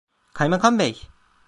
Kaymakam 0.33 0.79
bey… 0.79 1.09